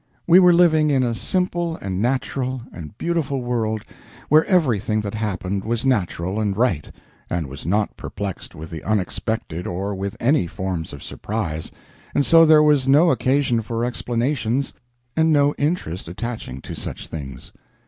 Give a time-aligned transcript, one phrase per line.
[0.25, 3.83] We were living in a simple and natural and beautiful world
[4.29, 6.91] where everything that happened was natural and right,
[7.29, 11.71] and was not perplexed with the unexpected or with any forms of surprise,
[12.15, 14.73] and so there was no occasion for explanations
[15.15, 17.51] and no interest attaching to such things.